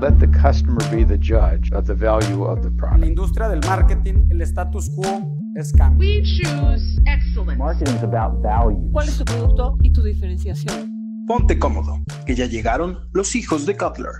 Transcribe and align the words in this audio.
Let 0.00 0.18
the 0.18 0.26
customer 0.26 0.82
be 0.90 1.04
the 1.04 1.16
judge 1.18 1.72
of 1.72 1.86
the 1.86 1.94
value 1.94 2.44
of 2.44 2.60
the 2.62 2.68
En 2.68 2.76
la 2.76 2.88
product. 2.88 3.04
industria 3.06 3.48
del 3.48 3.60
marketing, 3.60 4.28
el 4.30 4.42
status 4.42 4.90
quo 4.94 5.38
es 5.56 5.72
cambio. 5.72 5.98
We 6.06 6.22
choose 6.22 7.00
excellence. 7.06 7.56
Marketing 7.58 7.94
is 7.96 8.02
about 8.02 8.42
value. 8.42 8.90
¿Cuál 8.92 9.08
es 9.08 9.16
tu 9.18 9.24
producto 9.24 9.76
y 9.82 9.92
tu 9.92 10.02
diferenciación? 10.02 11.24
Ponte 11.26 11.58
cómodo, 11.58 12.02
que 12.26 12.34
ya 12.34 12.46
llegaron 12.46 13.08
los 13.12 13.34
hijos 13.34 13.64
de 13.64 13.76
Cutler. 13.76 14.12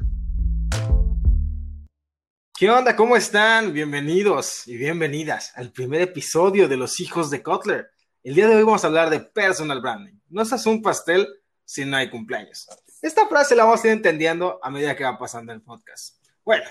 ¿Qué 2.57 2.71
onda? 2.71 2.95
¿Cómo 2.95 3.17
están? 3.17 3.73
Bienvenidos 3.73 4.67
y 4.69 4.77
bienvenidas 4.77 5.53
al 5.57 5.71
primer 5.73 6.03
episodio 6.03 6.69
de 6.69 6.77
Los 6.77 7.01
Hijos 7.01 7.29
de 7.31 7.43
Kotler. 7.43 7.89
El 8.23 8.37
día 8.37 8.47
de 8.49 8.55
hoy 8.55 8.63
vamos 8.63 8.85
a 8.85 8.87
hablar 8.87 9.11
de 9.11 9.21
personal 9.21 9.83
branding. 9.83 10.15
No 10.31 10.43
es 10.43 10.67
un 10.67 10.81
pastel 10.81 11.27
si 11.65 11.85
no 11.85 11.97
hay 11.97 12.09
cumpleaños. 12.11 12.67
Esta 13.05 13.29
frase 13.29 13.55
la 13.55 13.65
vamos 13.65 13.85
a 13.85 13.89
ir 13.89 13.93
entendiendo 13.93 14.59
a 14.63 14.71
medida 14.71 14.97
que 14.97 15.05
va 15.05 15.19
pasando 15.19 15.53
el 15.53 15.61
podcast. 15.61 16.25
Bueno, 16.43 16.65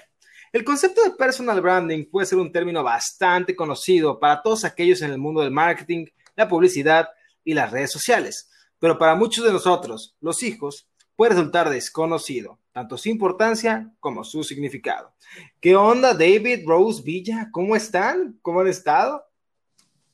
el 0.52 0.64
concepto 0.64 1.04
de 1.04 1.12
personal 1.12 1.62
branding 1.62 2.10
puede 2.10 2.26
ser 2.26 2.40
un 2.40 2.52
término 2.52 2.82
bastante 2.82 3.56
conocido 3.56 4.20
para 4.20 4.42
todos 4.42 4.66
aquellos 4.66 5.04
en 5.04 5.12
el 5.12 5.20
mundo 5.20 5.42
del 5.42 5.52
marketing, 5.52 6.08
la 6.36 6.48
publicidad 6.48 7.08
y 7.44 7.54
las 7.54 7.70
redes 7.70 7.92
sociales. 7.92 8.50
Pero 8.80 8.98
para 8.98 9.14
muchos 9.14 9.46
de 9.46 9.52
nosotros, 9.52 10.18
los 10.22 10.42
hijos, 10.42 10.90
puede 11.16 11.36
resultar 11.36 11.70
desconocido, 11.70 12.58
tanto 12.72 12.98
su 12.98 13.10
importancia 13.10 13.94
como 14.00 14.24
su 14.24 14.44
significado. 14.44 15.14
¿Qué 15.62 15.76
onda, 15.76 16.16
David, 16.16 16.64
Rose, 16.66 17.04
Villa? 17.04 17.50
¿Cómo 17.52 17.76
están? 17.76 18.40
¿Cómo 18.42 18.62
han 18.62 18.68
estado? 18.70 19.24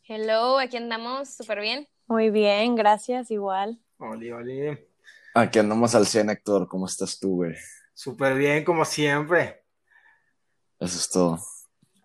Hello, 0.04 0.60
aquí 0.60 0.76
andamos 0.76 1.30
súper 1.30 1.62
bien. 1.62 1.88
Muy 2.08 2.30
bien, 2.30 2.76
gracias, 2.76 3.32
igual. 3.32 3.80
Oli, 4.00 4.32
oli. 4.34 4.89
Aquí 5.36 5.60
andamos 5.60 5.94
al 5.96 6.06
100, 6.06 6.30
Héctor. 6.32 6.68
¿Cómo 6.68 6.86
estás 6.86 7.20
tú, 7.20 7.38
güey? 7.38 7.56
Súper 7.94 8.36
bien, 8.36 8.64
como 8.64 8.86
siempre. 8.86 9.64
Eso 10.80 10.98
es 10.98 11.10
todo. 11.10 11.40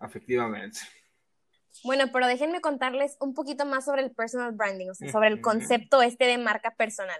Efectivamente. 0.01 0.79
Bueno, 1.83 2.05
pero 2.11 2.27
déjenme 2.27 2.61
contarles 2.61 3.15
un 3.19 3.33
poquito 3.33 3.65
más 3.65 3.85
sobre 3.85 4.01
el 4.01 4.11
personal 4.11 4.51
branding, 4.53 4.89
o 4.89 4.95
sea, 4.95 5.11
sobre 5.11 5.27
el 5.27 5.41
concepto 5.41 6.01
este 6.01 6.25
de 6.25 6.37
marca 6.37 6.71
personal. 6.75 7.19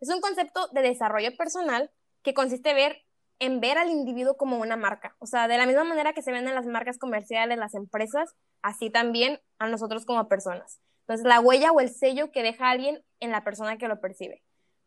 Es 0.00 0.08
un 0.08 0.20
concepto 0.20 0.68
de 0.68 0.82
desarrollo 0.82 1.36
personal 1.36 1.90
que 2.22 2.34
consiste 2.34 2.72
ver, 2.72 3.02
en 3.38 3.60
ver 3.60 3.76
al 3.76 3.90
individuo 3.90 4.36
como 4.36 4.58
una 4.58 4.76
marca. 4.76 5.16
O 5.18 5.26
sea, 5.26 5.48
de 5.48 5.58
la 5.58 5.66
misma 5.66 5.84
manera 5.84 6.14
que 6.14 6.22
se 6.22 6.32
venden 6.32 6.54
las 6.54 6.66
marcas 6.66 6.98
comerciales, 6.98 7.58
las 7.58 7.74
empresas, 7.74 8.34
así 8.62 8.90
también 8.90 9.40
a 9.58 9.68
nosotros 9.68 10.06
como 10.06 10.28
personas. 10.28 10.80
Entonces, 11.00 11.26
la 11.26 11.40
huella 11.40 11.70
o 11.72 11.80
el 11.80 11.90
sello 11.90 12.32
que 12.32 12.42
deja 12.42 12.70
alguien 12.70 13.04
en 13.20 13.30
la 13.30 13.44
persona 13.44 13.76
que 13.76 13.86
lo 13.86 14.00
percibe. 14.00 14.42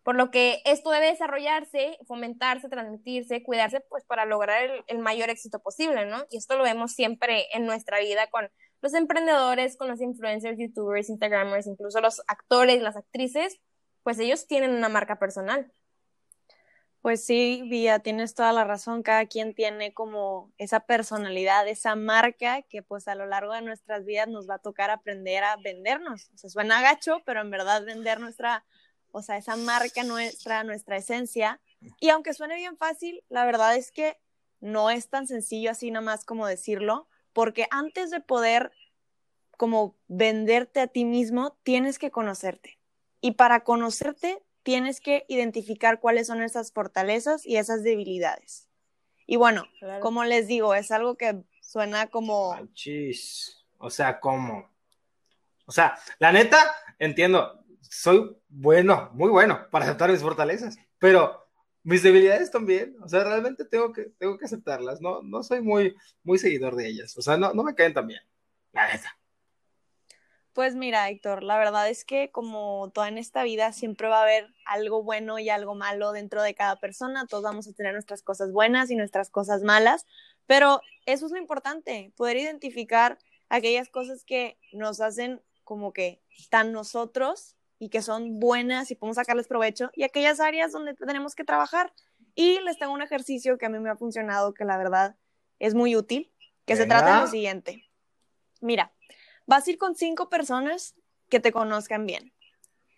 Por 0.10 0.16
lo 0.16 0.32
que 0.32 0.64
esto 0.66 0.90
debe 0.90 1.06
desarrollarse, 1.06 2.00
fomentarse, 2.08 2.68
transmitirse, 2.68 3.44
cuidarse, 3.44 3.80
pues 3.80 4.04
para 4.06 4.26
lograr 4.26 4.84
el, 4.88 4.98
mayor 4.98 5.30
éxito 5.30 5.60
posible, 5.60 6.08
¿no? 6.08 6.26
Y 6.32 6.38
esto 6.38 6.58
lo 6.58 6.64
vemos 6.64 6.94
siempre 6.94 7.46
en 7.54 7.68
nuestra 7.68 8.00
vida 8.00 8.26
con 8.32 8.50
los 8.82 8.96
emprendedores, 8.96 9.78
con 9.78 9.88
los 9.88 10.02
influencers, 10.02 10.58
youtubers, 10.58 11.10
instagramers, 11.12 11.68
incluso 11.68 12.02
los 12.02 12.24
actores, 12.26 12.82
las 12.82 12.98
actrices, 12.98 13.62
pues 14.02 14.18
ellos 14.18 14.48
tienen 14.48 14.72
una 14.72 14.90
marca 14.90 15.20
personal. 15.20 15.72
Pues 17.02 17.24
sí, 17.24 17.62
Vía, 17.70 18.00
tienes 18.00 18.34
toda 18.34 18.52
la 18.52 18.64
razón. 18.64 19.04
Cada 19.04 19.28
quien 19.28 19.54
tiene 19.54 19.94
como 19.94 20.52
esa 20.58 20.80
personalidad, 20.80 21.68
esa 21.68 21.96
marca 21.96 22.64
que 22.64 22.82
pues 22.82 23.08
a 23.08 23.14
lo 23.14 23.28
largo 23.28 23.54
de 23.54 23.62
nuestras 23.62 24.06
vidas 24.06 24.28
nos 24.28 24.50
va 24.50 24.56
a 24.56 24.60
tocar 24.60 24.90
aprender 24.90 25.44
a 25.44 25.56
vendernos. 25.58 26.32
O 26.34 26.38
sea, 26.40 26.50
suena 26.50 26.82
gacho, 26.82 27.22
pero 27.28 27.42
en 27.42 27.52
verdad 27.52 27.86
vender 27.86 28.20
nuestra, 28.20 28.66
o 29.12 29.22
sea, 29.22 29.38
esa 29.38 29.56
marca 29.56 30.04
nuestra, 30.04 30.64
nuestra 30.64 30.98
esencia. 30.98 31.62
Y 32.00 32.10
aunque 32.10 32.34
suene 32.34 32.56
bien 32.56 32.78
fácil, 32.78 33.24
la 33.30 33.46
verdad 33.46 33.76
es 33.76 33.92
que 33.92 34.18
no 34.60 34.90
es 34.90 35.10
tan 35.10 35.28
sencillo 35.28 35.72
así 35.72 35.92
nada 35.92 36.06
más 36.06 36.26
como 36.26 36.46
decirlo, 36.46 37.08
porque 37.34 37.68
antes 37.72 38.12
de 38.12 38.20
poder 38.20 38.72
como 39.58 39.98
venderte 40.08 40.80
a 40.80 40.88
ti 40.88 41.04
mismo, 41.04 41.58
tienes 41.64 42.00
que 42.00 42.12
conocerte. 42.12 42.80
Y 43.20 43.32
para 43.32 43.66
conocerte, 43.66 44.42
tienes 44.64 45.02
que 45.02 45.26
identificar 45.28 46.00
cuáles 46.00 46.28
son 46.28 46.42
esas 46.42 46.72
fortalezas 46.72 47.46
y 47.46 47.58
esas 47.58 47.84
debilidades. 47.84 48.70
Y 49.26 49.36
bueno, 49.36 49.68
como 50.00 50.24
les 50.24 50.48
digo, 50.48 50.76
es 50.76 50.92
algo 50.92 51.16
que 51.16 51.44
suena 51.62 52.08
como... 52.08 52.54
Manchis. 52.54 53.66
O 53.78 53.90
sea, 53.90 54.20
¿cómo? 54.20 54.70
O 55.66 55.72
sea, 55.72 56.00
la 56.20 56.32
neta, 56.32 56.58
entiendo, 56.98 57.59
soy 57.90 58.38
bueno, 58.48 59.10
muy 59.14 59.30
bueno 59.30 59.68
para 59.72 59.86
aceptar 59.86 60.12
mis 60.12 60.22
fortalezas, 60.22 60.78
pero 61.00 61.48
mis 61.84 62.04
debilidades 62.04 62.52
también, 62.52 62.96
o 63.02 63.10
sea, 63.10 63.24
realmente 63.24 63.66
tengo 63.66 63.92
que, 63.92 64.06
tengo 64.18 64.38
que 64.38 64.46
aceptarlas, 64.46 65.02
no, 65.02 65.22
no 65.24 65.44
soy 65.44 65.62
muy, 65.62 65.96
muy 66.24 66.38
seguidor 66.38 66.76
de 66.76 66.88
ellas, 66.88 67.18
o 67.18 67.22
sea, 67.22 67.36
no, 67.36 67.54
no 67.54 67.64
me 67.64 67.74
caen 67.76 67.94
tan 67.94 68.08
bien, 68.08 68.22
la 68.72 68.92
neta. 68.92 69.18
Pues 70.54 70.76
mira, 70.76 71.10
Héctor, 71.10 71.42
la 71.44 71.58
verdad 71.58 71.90
es 71.90 72.06
que 72.06 72.32
como 72.32 72.92
toda 72.94 73.08
en 73.08 73.18
esta 73.18 73.44
vida 73.44 73.72
siempre 73.72 74.08
va 74.08 74.20
a 74.20 74.24
haber 74.24 74.54
algo 74.66 75.04
bueno 75.04 75.40
y 75.40 75.50
algo 75.50 75.74
malo 75.74 76.12
dentro 76.12 76.44
de 76.44 76.54
cada 76.54 76.76
persona, 76.80 77.26
todos 77.28 77.44
vamos 77.44 77.68
a 77.68 77.74
tener 77.74 77.94
nuestras 77.94 78.22
cosas 78.22 78.52
buenas 78.52 78.92
y 78.92 78.96
nuestras 78.96 79.30
cosas 79.30 79.64
malas, 79.64 80.06
pero 80.46 80.82
eso 81.06 81.26
es 81.26 81.32
lo 81.32 81.38
importante, 81.38 82.12
poder 82.16 82.38
identificar 82.38 83.18
aquellas 83.48 83.90
cosas 83.90 84.24
que 84.26 84.60
nos 84.74 85.02
hacen 85.02 85.42
como 85.64 85.94
que 85.94 86.22
tan 86.50 86.72
nosotros 86.72 87.56
y 87.80 87.90
que 87.90 88.02
son 88.02 88.40
buenas 88.40 88.92
y 88.92 88.96
podemos 88.96 89.16
sacarles 89.16 89.48
provecho 89.48 89.90
y 89.96 90.04
aquellas 90.04 90.40
áreas 90.40 90.72
donde 90.72 90.94
tenemos 90.94 91.34
que 91.34 91.46
trabajar. 91.46 91.94
Y 92.36 92.60
les 92.62 92.78
tengo 92.78 92.94
un 92.94 93.02
ejercicio 93.02 93.58
que 93.58 93.66
a 93.66 93.70
mí 93.70 93.80
me 93.80 93.90
ha 93.90 93.96
funcionado, 93.96 94.54
que 94.54 94.66
la 94.66 94.78
verdad 94.78 95.16
es 95.58 95.74
muy 95.74 95.96
útil, 95.96 96.32
que 96.66 96.76
se 96.76 96.86
trata 96.86 97.16
de 97.16 97.22
lo 97.22 97.28
siguiente. 97.28 97.90
Mira, 98.62 98.94
vas 99.48 99.66
a 99.66 99.72
ir 99.72 99.78
con 99.78 99.96
cinco 99.96 100.30
personas 100.30 100.96
que 101.30 101.40
te 101.40 101.52
conozcan 101.52 102.06
bien 102.06 102.34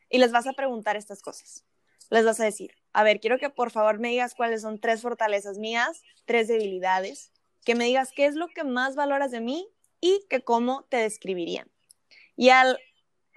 y 0.10 0.18
les 0.18 0.32
vas 0.32 0.48
a 0.48 0.54
preguntar 0.54 0.98
estas 0.98 1.22
cosas. 1.22 1.64
Les 2.10 2.26
vas 2.26 2.40
a 2.40 2.44
decir, 2.44 2.76
a 2.92 3.04
ver, 3.04 3.20
quiero 3.20 3.38
que 3.38 3.50
por 3.50 3.72
favor 3.72 4.00
me 4.00 4.10
digas 4.10 4.36
cuáles 4.36 4.64
son 4.64 4.80
tres 4.80 5.02
fortalezas 5.02 5.58
mías, 5.58 6.02
tres 6.26 6.48
debilidades, 6.48 7.32
que 7.64 7.76
me 7.76 7.86
digas 7.86 8.12
qué 8.14 8.26
es 8.26 8.36
lo 8.36 8.48
que 8.50 8.64
más 8.64 8.96
valoras 8.96 9.32
de 9.32 9.40
mí 9.40 9.70
y 10.02 10.26
que 10.30 10.44
cómo 10.44 10.86
te 10.90 10.98
describirían. 10.98 11.72
Y 12.36 12.50
al 12.50 12.80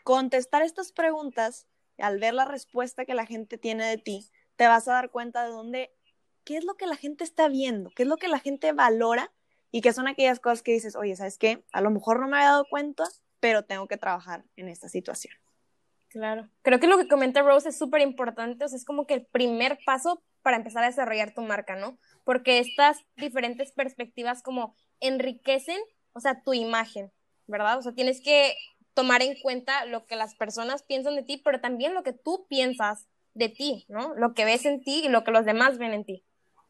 contestar 0.05 0.63
estas 0.63 0.93
preguntas, 0.93 1.67
al 1.99 2.21
ver 2.21 2.35
la 2.35 2.45
respuesta 2.45 3.05
que 3.05 3.15
la 3.15 3.27
gente 3.27 3.59
tiene 3.59 3.87
de 3.87 3.99
ti, 3.99 4.29
te 4.57 4.69
vas 4.69 4.87
a 4.87 4.93
dar 4.93 5.11
cuenta 5.11 5.45
de 5.45 5.51
dónde, 5.51 5.93
qué 6.45 6.57
es 6.57 6.65
lo 6.65 6.77
que 6.77 6.87
la 6.87 6.97
gente 6.97 7.25
está 7.25 7.49
viendo, 7.49 7.91
qué 7.91 8.05
es 8.05 8.09
lo 8.09 8.17
que 8.17 8.29
la 8.29 8.39
gente 8.39 8.73
valora 8.73 9.33
y 9.71 9.81
que 9.81 9.93
son 9.93 10.07
aquellas 10.07 10.39
cosas 10.39 10.63
que 10.63 10.73
dices, 10.73 10.95
oye, 10.95 11.17
¿sabes 11.17 11.39
qué? 11.39 11.65
A 11.73 11.81
lo 11.81 11.91
mejor 11.91 12.21
no 12.21 12.29
me 12.29 12.37
había 12.37 12.51
dado 12.51 12.67
cuenta, 12.69 13.05
pero 13.41 13.65
tengo 13.65 13.89
que 13.89 13.97
trabajar 13.97 14.45
en 14.57 14.69
esta 14.69 14.89
situación. 14.89 15.35
Claro. 16.09 16.49
Creo 16.63 16.79
que 16.79 16.87
lo 16.87 16.97
que 16.97 17.09
comenta 17.09 17.43
Rose 17.43 17.71
es 17.71 17.79
súper 17.79 18.03
importante, 18.03 18.65
o 18.65 18.69
sea, 18.69 18.77
es 18.77 18.85
como 18.85 19.07
que 19.07 19.15
el 19.15 19.27
primer 19.27 19.79
paso 19.85 20.23
para 20.43 20.57
empezar 20.59 20.85
a 20.85 20.89
desarrollar 20.89 21.35
tu 21.35 21.41
marca, 21.41 21.75
¿no? 21.75 21.99
Porque 22.23 22.59
estas 22.59 22.99
diferentes 23.17 23.73
perspectivas 23.73 24.43
como 24.43 24.77
enriquecen, 25.01 25.81
o 26.13 26.21
sea, 26.21 26.43
tu 26.43 26.53
imagen, 26.53 27.11
¿verdad? 27.47 27.79
O 27.79 27.83
sea, 27.83 27.95
tienes 27.95 28.21
que 28.21 28.55
tomar 28.95 29.23
en 29.23 29.39
cuenta 29.41 29.85
lo 29.87 30.07
que 30.07 30.17
las 30.17 30.35
personas 30.35 30.83
piensan 30.83 31.17
de 31.17 31.23
ti, 31.23 31.41
pero 31.45 31.61
también 31.61 31.95
lo 31.95 32.03
que 32.03 32.13
tú 32.13 32.47
piensas 32.49 33.09
de 33.35 33.49
ti, 33.49 33.85
¿no? 33.89 34.15
Lo 34.15 34.35
que 34.35 34.45
ves 34.45 34.65
en 34.65 34.83
ti 34.83 35.03
y 35.05 35.09
lo 35.09 35.25
que 35.25 35.33
los 35.33 35.45
demás 35.45 35.79
ven 35.79 35.93
en 35.93 36.05
ti. 36.05 36.25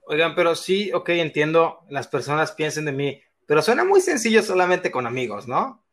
Oigan, 0.06 0.34
pero 0.34 0.54
sí, 0.54 0.92
ok, 0.92 1.10
entiendo, 1.10 1.80
las 1.88 2.08
personas 2.08 2.52
piensen 2.52 2.84
de 2.86 2.92
mí, 2.92 3.22
pero 3.46 3.62
suena 3.62 3.84
muy 3.84 4.00
sencillo 4.00 4.42
solamente 4.42 4.90
con 4.90 5.06
amigos, 5.06 5.46
¿no? 5.48 5.84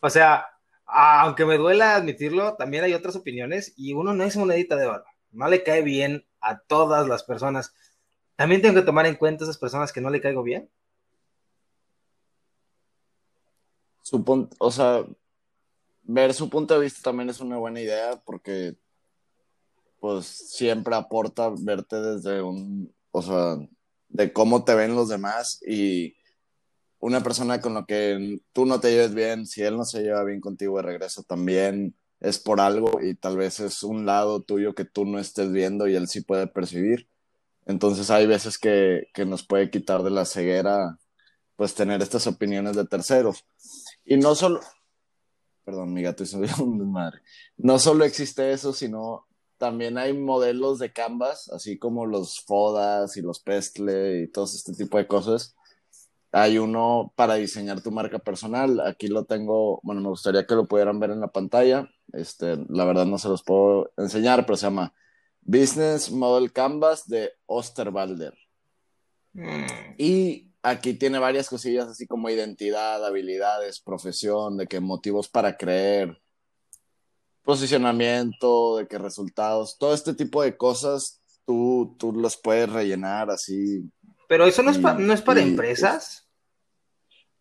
O 0.00 0.10
sea, 0.10 0.46
aunque 0.86 1.44
me 1.44 1.56
duela 1.56 1.94
admitirlo, 1.94 2.56
también 2.56 2.84
hay 2.84 2.94
otras 2.94 3.16
opiniones 3.16 3.74
y 3.76 3.92
uno 3.92 4.12
no 4.14 4.24
es 4.24 4.36
monedita 4.36 4.76
de 4.76 4.86
oro, 4.86 5.04
no 5.32 5.48
le 5.48 5.62
cae 5.62 5.82
bien 5.82 6.26
a 6.40 6.58
todas 6.58 7.06
las 7.06 7.22
personas. 7.22 7.74
También 8.36 8.62
tengo 8.62 8.74
que 8.74 8.86
tomar 8.86 9.06
en 9.06 9.16
cuenta 9.16 9.44
esas 9.44 9.58
personas 9.58 9.92
que 9.92 10.00
no 10.00 10.10
le 10.10 10.20
caigo 10.20 10.42
bien. 10.42 10.68
Su 14.02 14.24
pun- 14.24 14.48
o 14.58 14.70
sea, 14.70 15.04
ver 16.02 16.34
su 16.34 16.48
punto 16.50 16.74
de 16.74 16.80
vista 16.80 17.00
también 17.02 17.30
es 17.30 17.40
una 17.40 17.58
buena 17.58 17.80
idea 17.80 18.20
porque 18.24 18.76
pues 20.00 20.26
siempre 20.26 20.94
aporta 20.94 21.52
verte 21.60 22.00
desde 22.00 22.42
un, 22.42 22.92
o 23.10 23.22
sea, 23.22 23.56
de 24.08 24.32
cómo 24.32 24.64
te 24.64 24.74
ven 24.74 24.94
los 24.94 25.08
demás 25.08 25.60
y 25.66 26.14
una 26.98 27.22
persona 27.22 27.60
con 27.60 27.74
la 27.74 27.84
que 27.84 28.40
tú 28.52 28.66
no 28.66 28.80
te 28.80 28.90
lleves 28.90 29.14
bien, 29.14 29.46
si 29.46 29.62
él 29.62 29.76
no 29.76 29.84
se 29.84 30.02
lleva 30.02 30.24
bien 30.24 30.40
contigo 30.40 30.76
de 30.76 30.82
regreso 30.82 31.22
también 31.22 31.94
es 32.20 32.38
por 32.38 32.60
algo 32.60 33.00
y 33.02 33.14
tal 33.14 33.36
vez 33.36 33.60
es 33.60 33.82
un 33.82 34.04
lado 34.04 34.42
tuyo 34.42 34.74
que 34.74 34.84
tú 34.84 35.04
no 35.04 35.18
estés 35.18 35.50
viendo 35.52 35.88
y 35.88 35.96
él 35.96 36.06
sí 36.08 36.20
puede 36.20 36.46
percibir. 36.46 37.08
Entonces 37.66 38.10
hay 38.10 38.26
veces 38.26 38.58
que, 38.58 39.08
que 39.14 39.24
nos 39.24 39.46
puede 39.46 39.70
quitar 39.70 40.02
de 40.02 40.10
la 40.10 40.26
ceguera 40.26 40.98
pues 41.56 41.74
tener 41.74 42.02
estas 42.02 42.26
opiniones 42.26 42.76
de 42.76 42.86
terceros. 42.86 43.44
Y 44.04 44.16
no 44.16 44.34
solo, 44.34 44.60
perdón, 45.70 45.92
mi 45.92 46.02
gato 46.02 46.24
hizo 46.24 46.38
un 46.64 46.78
desmadre. 46.78 47.20
No 47.56 47.78
solo 47.78 48.04
existe 48.04 48.52
eso, 48.52 48.72
sino 48.72 49.26
también 49.56 49.98
hay 49.98 50.12
modelos 50.12 50.78
de 50.78 50.92
Canvas, 50.92 51.48
así 51.52 51.78
como 51.78 52.06
los 52.06 52.40
Fodas 52.40 53.16
y 53.16 53.22
los 53.22 53.40
Pestle 53.40 54.22
y 54.22 54.28
todo 54.28 54.46
este 54.46 54.72
tipo 54.72 54.98
de 54.98 55.06
cosas. 55.06 55.54
Hay 56.32 56.58
uno 56.58 57.12
para 57.16 57.34
diseñar 57.34 57.82
tu 57.82 57.90
marca 57.90 58.18
personal. 58.18 58.80
Aquí 58.80 59.08
lo 59.08 59.24
tengo, 59.24 59.80
bueno, 59.82 60.00
me 60.00 60.08
gustaría 60.08 60.46
que 60.46 60.54
lo 60.54 60.66
pudieran 60.66 60.98
ver 60.98 61.10
en 61.10 61.20
la 61.20 61.28
pantalla. 61.28 61.88
Este, 62.12 62.56
la 62.68 62.84
verdad 62.84 63.06
no 63.06 63.18
se 63.18 63.28
los 63.28 63.42
puedo 63.42 63.92
enseñar, 63.96 64.46
pero 64.46 64.56
se 64.56 64.66
llama 64.66 64.92
Business 65.42 66.10
Model 66.10 66.52
Canvas 66.52 67.06
de 67.08 67.32
Osterwalder. 67.46 68.34
Mm. 69.34 69.94
Y 69.98 70.49
aquí 70.62 70.94
tiene 70.94 71.18
varias 71.18 71.48
cosillas 71.48 71.88
así 71.88 72.06
como 72.06 72.28
identidad, 72.30 73.04
habilidades, 73.04 73.80
profesión, 73.80 74.56
de 74.56 74.66
que 74.66 74.80
motivos 74.80 75.28
para 75.28 75.56
creer, 75.56 76.20
posicionamiento, 77.44 78.76
de 78.76 78.86
que 78.86 78.98
resultados, 78.98 79.76
todo 79.78 79.94
este 79.94 80.14
tipo 80.14 80.42
de 80.42 80.56
cosas 80.56 81.20
tú, 81.46 81.96
tú 81.98 82.12
los 82.12 82.36
puedes 82.36 82.70
rellenar 82.70 83.30
así. 83.30 83.90
Pero 84.28 84.46
eso 84.46 84.62
no 84.62 84.70
es, 84.70 84.78
pa- 84.78 84.94
no 84.94 85.12
es 85.12 85.22
para 85.22 85.40
y- 85.40 85.44
empresas. 85.48 86.26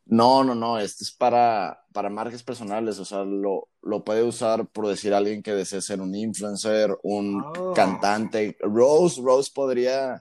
No, 0.06 0.44
no, 0.44 0.56
no, 0.56 0.80
este 0.80 1.04
es 1.04 1.12
para, 1.12 1.86
para 1.94 2.10
marcas 2.10 2.42
personales, 2.42 2.98
o 2.98 3.06
sea, 3.06 3.24
lo, 3.24 3.68
lo 3.84 4.04
puede 4.04 4.24
usar 4.24 4.68
por 4.68 4.88
decir 4.88 5.14
alguien 5.14 5.44
que 5.44 5.54
desee 5.54 5.84
ser 5.84 6.02
un 6.02 6.16
influencer, 6.16 6.98
un 7.04 7.44
Oh. 7.56 7.74
cantante. 7.76 8.58
Rose, 8.62 9.22
Rose 9.22 9.52
podría, 9.54 10.20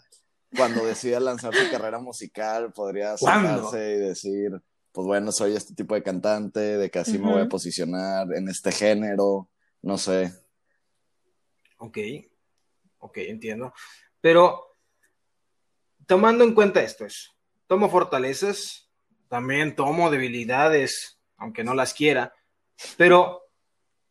cuando 0.56 0.84
decida 0.84 1.20
lanzar 1.20 1.54
su 1.54 1.70
carrera 1.70 1.98
musical, 1.98 2.72
podría 2.72 3.14
¿Cuándo? 3.18 3.70
sentarse 3.70 3.92
y 3.92 3.98
decir, 3.98 4.50
pues 4.92 5.06
bueno, 5.06 5.32
soy 5.32 5.54
este 5.54 5.74
tipo 5.74 5.94
de 5.94 6.02
cantante, 6.02 6.60
de 6.60 6.90
que 6.90 6.98
así 6.98 7.18
me 7.18 7.30
voy 7.30 7.42
a 7.42 7.48
posicionar 7.48 8.26
en 8.34 8.48
este 8.48 8.72
género, 8.72 9.48
no 9.82 9.98
sé. 9.98 10.32
Ok, 11.78 11.98
ok, 12.98 13.18
entiendo. 13.18 13.72
Pero 14.20 14.76
tomando 16.06 16.44
en 16.44 16.54
cuenta 16.54 16.82
esto, 16.82 17.04
es, 17.04 17.30
tomo 17.66 17.90
fortalezas, 17.90 18.90
también 19.28 19.76
tomo 19.76 20.10
debilidades, 20.10 21.20
aunque 21.36 21.62
no 21.62 21.74
las 21.74 21.94
quiera, 21.94 22.34
pero 22.96 23.42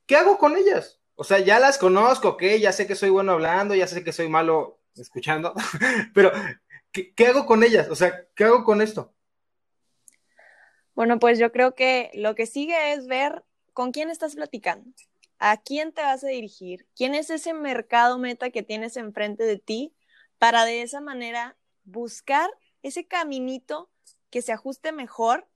¿qué 0.05 0.15
hago 0.15 0.37
con 0.37 0.55
ellas? 0.55 1.01
O 1.15 1.23
sea, 1.23 1.39
ya 1.39 1.59
las 1.59 1.77
conozco, 1.79 2.29
ok, 2.29 2.43
ya 2.61 2.71
sé 2.71 2.85
que 2.85 2.95
soy 2.95 3.09
bueno 3.09 3.31
hablando, 3.31 3.73
ya 3.73 3.87
sé 3.87 4.03
que 4.03 4.13
soy 4.13 4.29
malo 4.29 4.76
escuchando, 4.99 5.53
pero 6.13 6.31
¿qué, 6.91 7.27
hago 7.27 7.45
con 7.45 7.63
ellas? 7.63 7.89
O 7.89 7.95
sea, 7.95 8.25
¿qué 8.35 8.43
hago 8.43 8.63
con 8.63 8.81
esto? 8.81 9.13
Bueno, 10.95 11.19
pues 11.19 11.37
yo 11.37 11.51
creo 11.51 11.75
que 11.75 12.11
lo 12.13 12.35
que 12.35 12.45
sigue 12.45 12.93
es 12.93 13.07
ver 13.07 13.43
con 13.73 13.91
quién 13.91 14.09
estás 14.09 14.35
platicando, 14.35 14.89
a 15.37 15.57
quién 15.57 15.91
te 15.91 16.01
vas 16.01 16.23
a 16.23 16.27
dirigir, 16.27 16.87
quién 16.95 17.13
es 17.13 17.29
ese 17.29 17.53
mercado 17.53 18.17
meta 18.17 18.49
que 18.49 18.63
tienes 18.63 18.97
enfrente 18.97 19.43
de 19.43 19.59
ti, 19.59 19.93
para 20.37 20.65
de 20.65 20.81
esa 20.81 21.01
manera 21.01 21.57
buscar 21.83 22.49
ese 22.83 23.05
caminito 23.05 23.89
que 24.29 24.41
se 24.41 24.51
ajuste 24.51 24.91
mejor 24.91 25.47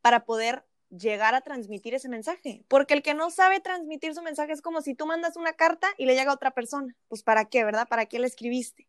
para 0.00 0.24
poder 0.24 0.64
llegar 0.98 1.34
a 1.34 1.40
transmitir 1.40 1.94
ese 1.94 2.08
mensaje. 2.08 2.64
Porque 2.68 2.94
el 2.94 3.02
que 3.02 3.14
no 3.14 3.30
sabe 3.30 3.60
transmitir 3.60 4.14
su 4.14 4.22
mensaje 4.22 4.52
es 4.52 4.62
como 4.62 4.82
si 4.82 4.94
tú 4.94 5.06
mandas 5.06 5.36
una 5.36 5.54
carta 5.54 5.88
y 5.98 6.06
le 6.06 6.14
llega 6.14 6.30
a 6.30 6.34
otra 6.34 6.52
persona. 6.52 6.96
Pues 7.08 7.22
para 7.22 7.46
qué, 7.46 7.64
¿verdad? 7.64 7.88
¿Para 7.88 8.06
qué 8.06 8.18
la 8.18 8.26
escribiste? 8.26 8.88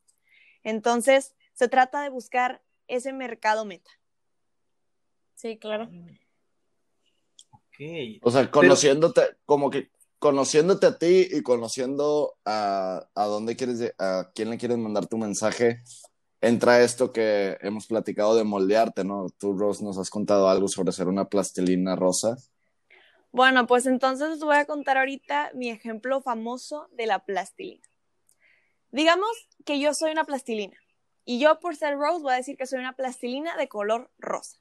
Entonces, 0.64 1.36
se 1.54 1.68
trata 1.68 2.02
de 2.02 2.10
buscar 2.10 2.62
ese 2.88 3.14
mercado 3.14 3.66
meta. 3.66 3.92
Sí, 5.36 5.58
claro. 5.58 5.90
Ok, 7.52 8.22
O 8.22 8.32
sea, 8.32 8.50
conociéndote, 8.50 9.22
como 9.46 9.70
que 9.70 9.90
conociéndote 10.20 10.88
a 10.88 10.98
ti 10.98 11.28
y 11.32 11.42
conociendo 11.44 12.38
a, 12.46 13.08
a 13.14 13.26
dónde 13.26 13.56
quieres, 13.56 13.94
a 14.00 14.32
quién 14.34 14.50
le 14.50 14.58
quieres 14.58 14.78
mandar 14.78 15.08
tu 15.08 15.18
mensaje, 15.18 15.84
entra 16.42 16.82
esto 16.82 17.12
que 17.12 17.58
hemos 17.62 17.88
platicado 17.88 18.36
de 18.36 18.44
moldearte, 18.44 19.04
¿no? 19.04 19.28
Tú, 19.38 19.58
Rose, 19.58 19.84
nos 19.84 19.98
has 19.98 20.10
contado 20.10 20.50
algo 20.50 20.68
sobre 20.68 20.92
ser 20.92 21.08
una 21.08 21.30
plastilina 21.30 21.96
rosa. 21.96 22.38
Bueno, 23.32 23.68
pues 23.68 23.86
entonces 23.86 24.30
les 24.30 24.40
voy 24.40 24.56
a 24.56 24.66
contar 24.66 24.98
ahorita 24.98 25.52
mi 25.54 25.70
ejemplo 25.70 26.22
famoso 26.22 26.88
de 26.94 27.06
la 27.06 27.20
plastilina. 27.20 27.84
Digamos 28.92 29.30
que 29.66 29.80
yo 29.80 29.94
soy 29.94 30.12
una 30.12 30.24
plastilina 30.24 30.78
y 31.26 31.40
yo 31.40 31.60
por 31.60 31.76
ser 31.76 31.98
Rose 31.98 32.22
voy 32.22 32.34
a 32.34 32.38
decir 32.38 32.56
que 32.56 32.66
soy 32.66 32.80
una 32.80 32.94
plastilina 32.94 33.58
de 33.58 33.68
color 33.68 34.10
rosa. 34.18 34.60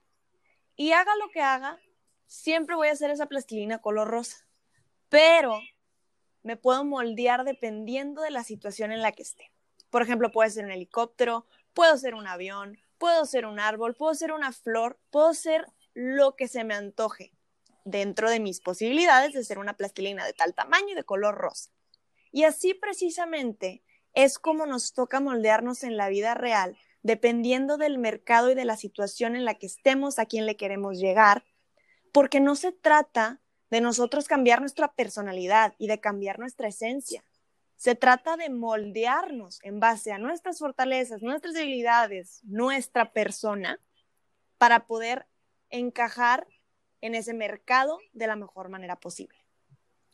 Y 0.75 0.91
haga 0.91 1.13
lo 1.17 1.31
que 1.31 1.41
haga, 1.41 1.79
siempre 2.27 2.75
voy 2.75 2.89
a 2.89 2.93
hacer 2.93 3.11
esa 3.11 3.27
plastilina 3.27 3.79
color 3.79 4.09
rosa. 4.09 4.39
Pero 5.09 5.61
me 6.43 6.57
puedo 6.57 6.85
moldear 6.85 7.45
dependiendo 7.45 8.23
de 8.23 8.31
la 8.31 8.43
situación 8.43 8.91
en 8.91 9.03
la 9.03 9.13
que 9.13 9.23
esté. 9.23 9.53
Por 9.91 10.03
ejemplo, 10.03 10.33
puede 10.33 10.51
ser 10.51 10.65
un 10.65 10.73
helicóptero, 10.73 11.47
puedo 11.75 11.99
ser 11.99 12.15
un 12.15 12.27
avión, 12.27 12.79
puedo 12.99 13.27
ser 13.27 13.47
un 13.47 13.61
árbol, 13.61 13.95
puedo 13.95 14.15
ser 14.15 14.33
una 14.33 14.53
flor, 14.53 14.99
puedo 15.11 15.35
ser 15.35 15.67
lo 15.93 16.37
que 16.37 16.49
se 16.49 16.65
me 16.65 16.75
antoje 16.75 17.33
dentro 17.85 18.31
de 18.31 18.41
mis 18.41 18.61
posibilidades 18.61 19.35
de 19.35 19.45
ser 19.45 19.59
una 19.59 19.77
plastilina 19.77 20.25
de 20.25 20.33
tal 20.33 20.55
tamaño 20.55 20.91
y 20.91 20.95
de 20.95 21.05
color 21.05 21.35
rosa. 21.35 21.71
Y 22.33 22.45
así 22.45 22.75
precisamente 22.75 23.83
es 24.15 24.39
como 24.39 24.67
nos 24.67 24.93
toca 24.93 25.21
moldearnos 25.21 25.85
en 25.85 25.97
la 25.97 26.09
vida 26.09 26.35
real, 26.35 26.79
dependiendo 27.03 27.77
del 27.77 27.99
mercado 27.99 28.51
y 28.51 28.55
de 28.55 28.65
la 28.65 28.77
situación 28.77 29.37
en 29.37 29.45
la 29.45 29.55
que 29.55 29.67
estemos, 29.67 30.19
a 30.19 30.27
quién 30.27 30.47
le 30.47 30.57
queremos 30.57 30.99
llegar, 30.99 31.45
porque 32.13 32.41
no 32.41 32.57
se 32.57 32.73
trata 32.73 33.41
de 33.71 33.81
nosotros 33.81 34.29
cambiar 34.29 34.61
nuestra 34.61 34.93
personalidad 34.95 35.75
y 35.79 35.89
de 35.89 36.01
cambiar 36.01 36.39
nuestra 36.39 36.69
esencia. 36.69 37.25
Se 37.77 37.95
trata 37.95 38.37
de 38.37 38.51
moldearnos 38.51 39.61
en 39.63 39.81
base 39.81 40.13
a 40.13 40.19
nuestras 40.19 40.59
fortalezas, 40.59 41.23
nuestras 41.23 41.55
debilidades, 41.55 42.41
nuestra 42.45 43.13
persona, 43.13 43.81
para 44.59 44.87
poder 44.87 45.27
encajar 45.71 46.47
en 47.01 47.15
ese 47.15 47.35
mercado 47.35 47.99
de 48.13 48.27
la 48.27 48.37
mejor 48.37 48.69
manera 48.69 48.99
posible. 48.99 49.39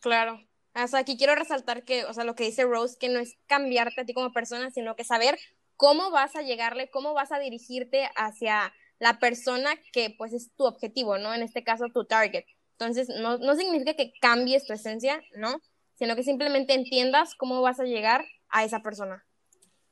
Claro. 0.00 0.40
O 0.74 0.86
sea, 0.88 1.00
aquí 1.00 1.16
quiero 1.16 1.34
resaltar 1.34 1.84
que, 1.84 2.04
o 2.04 2.12
sea, 2.14 2.24
lo 2.24 2.34
que 2.34 2.44
dice 2.44 2.64
Rose, 2.64 2.96
que 2.98 3.08
no 3.08 3.18
es 3.18 3.36
cambiarte 3.46 4.00
a 4.00 4.04
ti 4.04 4.14
como 4.14 4.32
persona, 4.32 4.70
sino 4.70 4.96
que 4.96 5.04
saber 5.04 5.38
cómo 5.76 6.10
vas 6.10 6.36
a 6.36 6.42
llegarle, 6.42 6.90
cómo 6.90 7.14
vas 7.14 7.32
a 7.32 7.38
dirigirte 7.38 8.08
hacia 8.16 8.72
la 8.98 9.18
persona 9.18 9.70
que 9.92 10.14
pues 10.16 10.32
es 10.32 10.52
tu 10.54 10.64
objetivo, 10.64 11.18
¿no? 11.18 11.34
En 11.34 11.42
este 11.42 11.64
caso, 11.64 11.86
tu 11.92 12.04
target. 12.04 12.44
Entonces, 12.72 13.08
no, 13.08 13.38
no 13.38 13.54
significa 13.56 13.94
que 13.94 14.12
cambies 14.20 14.66
tu 14.66 14.72
esencia, 14.72 15.22
¿no? 15.36 15.60
Sino 16.00 16.16
que 16.16 16.24
simplemente 16.24 16.74
entiendas 16.74 17.36
cómo 17.36 17.62
vas 17.62 17.78
a 17.78 17.84
llegar 17.84 18.24
a 18.48 18.64
esa 18.64 18.80
persona. 18.80 19.24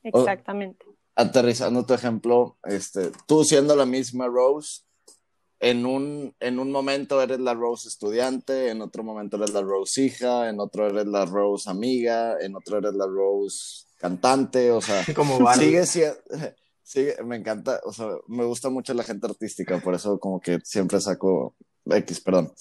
Exactamente. 0.03 0.85
Aterrizando 1.15 1.85
tu 1.85 1.95
ejemplo, 1.95 2.57
este, 2.65 3.13
tú 3.27 3.45
siendo 3.45 3.77
la 3.77 3.87
misma 3.87 4.27
Rose, 4.27 4.83
en 5.61 5.85
un, 5.87 6.35
en 6.41 6.59
un 6.59 6.71
momento 6.71 7.21
eres 7.21 7.41
la 7.41 7.55
Rose 7.55 7.89
estudiante, 7.89 8.71
en 8.71 8.81
otro 8.81 9.03
momento 9.03 9.37
eres 9.37 9.53
la 9.53 9.61
Rose 9.61 10.03
hija, 10.03 10.49
en 10.49 10.61
otro 10.61 10.87
eres 10.87 11.07
la 11.07 11.27
Rose 11.27 11.69
amiga, 11.69 12.37
en 12.41 12.57
otro 12.57 12.79
eres 12.79 12.95
la 12.95 13.07
Rose 13.07 13.85
cantante, 13.97 14.71
o 14.71 14.81
sea, 14.81 15.05
como 15.15 15.39
Barbie. 15.39 15.65
sigue 15.65 15.87
siendo, 15.87 16.17
sigue, 16.83 17.17
me 17.23 17.37
encanta, 17.37 17.81
o 17.85 17.93
sea, 17.93 18.09
me 18.29 18.45
gusta 18.45 18.71
mucho 18.71 18.95
la 18.95 19.03
gente 19.03 19.27
artística, 19.27 19.79
por 19.79 19.95
eso 19.95 20.19
como 20.19 20.41
que 20.41 20.59
siempre 20.65 21.01
saco 21.01 21.55
X, 21.85 22.21
perdón. 22.21 22.53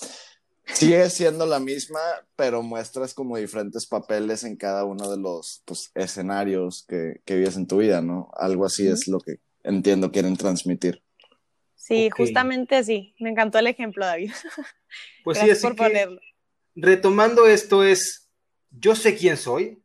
Sigue 0.74 1.10
siendo 1.10 1.46
la 1.46 1.60
misma, 1.60 2.00
pero 2.36 2.62
muestras 2.62 3.14
como 3.14 3.38
diferentes 3.38 3.86
papeles 3.86 4.44
en 4.44 4.58
cada 4.58 4.84
uno 4.84 5.10
de 5.10 5.18
los 5.18 5.62
pues, 5.66 5.92
escenarios 5.96 6.86
que, 6.88 7.22
que 7.26 7.36
vives 7.36 7.56
en 7.56 7.68
tu 7.68 7.78
vida, 7.78 8.02
¿no? 8.02 8.30
Algo 8.36 8.66
así 8.66 8.88
es 8.88 9.08
lo 9.08 9.20
que 9.20 9.40
entiendo 9.64 10.12
quieren 10.12 10.36
transmitir. 10.36 11.04
Sí, 11.76 12.10
justamente 12.10 12.76
así. 12.76 13.16
Me 13.20 13.30
encantó 13.30 13.60
el 13.60 13.68
ejemplo, 13.68 14.06
David. 14.06 14.32
Pues 15.24 15.40
sí, 15.40 15.46
Gracias 15.46 15.58
así 15.58 15.68
por 15.68 15.76
que 15.76 15.84
ponerlo. 15.84 16.22
retomando 16.76 17.46
esto 17.46 17.84
es, 17.84 18.30
yo 18.72 18.96
sé 18.96 19.18
quién 19.18 19.36
soy 19.36 19.84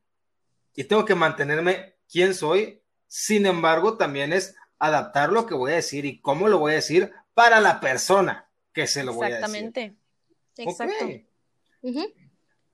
y 0.77 0.85
tengo 0.85 1.05
que 1.05 1.17
mantenerme 1.17 1.97
quién 2.09 2.35
soy, 2.35 2.83
sin 3.09 3.47
embargo, 3.47 3.97
también 3.97 4.33
es 4.33 4.55
adaptar 4.79 5.33
lo 5.33 5.47
que 5.47 5.55
voy 5.55 5.73
a 5.73 5.77
decir 5.77 6.05
y 6.05 6.21
cómo 6.21 6.47
lo 6.47 6.59
voy 6.59 6.73
a 6.73 6.77
decir 6.77 7.11
para 7.35 7.61
la 7.61 7.81
persona 7.81 8.49
que 8.73 8.87
se 8.87 9.03
lo 9.03 9.13
voy 9.15 9.27
a 9.27 9.41
decir. 9.41 9.45
Exactamente. 9.45 10.02
Exacto. 10.57 11.05
Ok. 11.05 11.23
Ujú. 11.83 12.13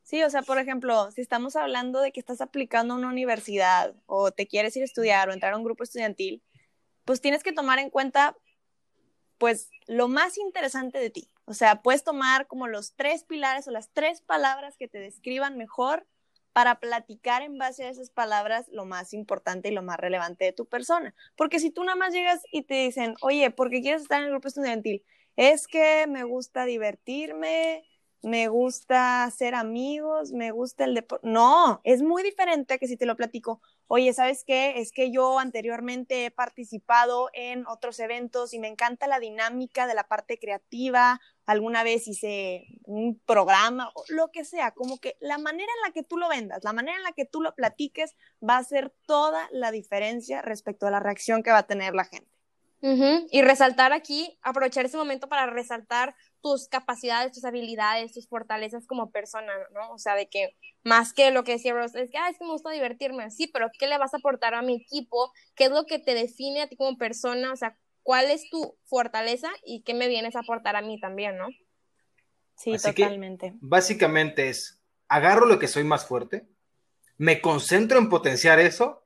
Sí, 0.03 0.23
o 0.23 0.31
sea, 0.31 0.43
por 0.43 0.59
ejemplo, 0.59 1.11
si 1.11 1.21
estamos 1.21 1.55
hablando 1.55 2.01
de 2.01 2.13
que 2.13 2.21
estás 2.21 2.41
aplicando 2.41 2.95
a 2.95 2.97
una 2.97 3.09
universidad 3.09 3.95
o 4.07 4.31
te 4.31 4.47
quieres 4.47 4.75
ir 4.77 4.83
a 4.83 4.87
estudiar 4.87 5.29
o 5.29 5.33
entrar 5.33 5.53
a 5.53 5.57
un 5.57 5.65
grupo 5.65 5.85
estudiantil, 5.85 6.43
pues 7.05 7.21
tienes 7.21 7.43
que 7.43 7.53
tomar 7.53 7.79
en 7.79 7.91
cuenta, 7.91 8.37
pues, 9.37 9.69
lo 9.87 10.09
más 10.09 10.39
interesante 10.39 10.99
de 10.99 11.11
ti. 11.11 11.31
O 11.45 11.55
sea, 11.55 11.83
puedes 11.83 12.05
tomar 12.05 12.47
como 12.47 12.69
los 12.69 12.95
tres 12.95 13.25
pilares 13.25 13.69
o 13.69 13.71
las 13.71 13.91
tres 13.91 14.23
palabras 14.23 14.77
que 14.79 14.89
te 14.89 14.99
describan 14.99 15.57
mejor 15.57 16.07
para 16.55 16.81
platicar 16.81 17.43
en 17.43 17.59
base 17.59 17.85
a 17.85 17.91
esas 17.91 18.11
palabras 18.11 18.67
lo 18.73 18.85
más 18.85 19.13
importante 19.13 19.69
y 19.69 19.73
lo 19.73 19.83
más 19.83 19.99
relevante 19.99 20.45
de 20.45 20.53
tu 20.53 20.67
persona. 20.67 21.15
Porque 21.37 21.61
si 21.61 21.71
tú 21.71 21.85
nada 21.85 21.97
más 21.97 22.13
llegas 22.13 22.41
y 22.51 22.63
te 22.63 22.75
dicen, 22.75 23.15
oye, 23.21 23.51
¿por 23.51 23.71
qué 23.71 23.81
quieres 23.81 24.03
estar 24.03 24.19
en 24.21 24.25
el 24.25 24.31
grupo 24.31 24.49
estudiantil? 24.49 25.05
Es 25.39 25.69
que 25.69 26.09
me 26.09 26.25
gusta 26.25 26.65
divertirme, 26.65 27.85
me 28.23 28.49
gusta 28.49 29.23
hacer 29.23 29.55
amigos, 29.55 30.33
me 30.33 30.51
gusta 30.51 30.85
el 30.85 30.95
deporte. 30.95 31.29
No, 31.29 31.81
es 31.85 32.03
muy 32.03 32.25
diferente 32.25 32.81
que 32.81 32.89
si 32.89 32.97
te 32.97 33.07
lo 33.07 33.15
platico. 33.15 33.61
Oye, 33.87 34.13
¿sabes 34.13 34.43
qué? 34.45 34.81
Es 34.81 34.91
que 34.91 35.13
yo 35.13 35.39
anteriormente 35.39 36.25
he 36.25 36.33
participado 36.33 37.31
en 37.35 37.69
otros 37.69 38.01
eventos 38.01 38.53
y 38.53 38.59
me 38.59 38.67
encanta 38.67 39.07
la 39.07 39.21
dinámica 39.21 39.87
de 39.87 39.95
la 39.95 40.09
parte 40.09 40.41
creativa. 40.41 41.21
Alguna 41.47 41.85
vez 41.85 42.09
hice 42.09 42.67
un 42.83 43.21
programa, 43.25 43.93
o 43.95 44.03
lo 44.09 44.33
que 44.33 44.45
sea, 44.45 44.73
como 44.73 44.99
que 44.99 45.17
la 45.21 45.39
manera 45.39 45.71
en 45.77 45.89
la 45.89 45.93
que 45.93 46.03
tú 46.03 46.17
lo 46.17 46.29
vendas, 46.29 46.65
la 46.65 46.73
manera 46.73 46.97
en 46.97 47.05
la 47.05 47.13
que 47.13 47.27
tú 47.27 47.43
lo 47.43 47.55
platiques 47.55 48.17
va 48.43 48.57
a 48.57 48.59
hacer 48.59 48.93
toda 49.07 49.49
la 49.53 49.71
diferencia 49.71 50.43
respecto 50.43 50.89
a 50.89 50.91
la 50.91 50.99
reacción 50.99 51.45
que 51.45 51.53
va 51.53 51.59
a 51.59 51.67
tener 51.69 51.95
la 51.95 52.07
gente. 52.07 52.38
Ujú, 52.81 53.27
Y 53.31 53.43
resaltar 53.43 53.93
aquí, 53.93 54.39
aprovechar 54.43 54.85
ese 54.85 54.97
momento 54.97 55.29
para 55.29 55.47
resaltar 55.47 56.15
tus 56.41 56.69
capacidades, 56.69 57.33
tus 57.33 57.45
habilidades, 57.45 58.13
tus 58.13 58.29
fortalezas 58.29 58.87
como 58.87 59.11
persona, 59.11 59.53
¿no? 59.75 59.93
O 59.93 59.99
sea, 59.99 60.15
de 60.15 60.29
que 60.29 60.57
más 60.85 61.13
que 61.13 61.33
lo 61.33 61.43
que 61.43 61.53
decía 61.53 61.75
Rose, 61.75 62.01
es 62.01 62.11
que, 62.11 62.19
ah, 62.19 62.29
es 62.31 62.39
que 62.39 62.45
me 62.45 62.53
gusta 62.53 62.71
divertirme, 62.71 63.31
sí, 63.33 63.49
pero 63.49 63.69
¿qué 63.79 63.89
le 63.89 63.99
vas 63.99 64.15
a 64.15 64.19
aportar 64.19 64.55
a 64.55 64.63
mi 64.63 64.77
equipo? 64.77 65.33
¿Qué 65.57 65.65
es 65.65 65.71
lo 65.71 65.87
que 65.87 65.99
te 65.99 66.15
define 66.15 66.63
a 66.63 66.69
ti 66.69 66.77
como 66.77 66.97
persona? 66.97 67.53
O 67.53 67.57
sea, 67.57 67.77
¿cuál 68.05 68.31
es 68.31 68.49
tu 68.49 68.77
fortaleza 68.85 69.51
y 69.65 69.83
qué 69.83 69.95
me 69.95 70.07
vienes 70.07 70.37
a 70.37 70.41
aportar 70.41 70.77
a 70.77 70.83
mí 70.83 71.01
también, 71.01 71.37
¿no? 71.37 71.49
Sí, 72.57 72.75
Así 72.75 72.95
que- 72.95 73.03
totalmente. 73.03 73.55
Básicamente 73.61 74.49
es, 74.49 74.81
agarro 75.09 75.47
lo 75.47 75.59
que 75.59 75.67
soy 75.69 75.83
más 75.83 76.07
fuerte, 76.07 76.47
me 77.17 77.41
concentro 77.41 77.99
en 77.99 78.09
potenciar 78.09 78.61
eso 78.61 79.05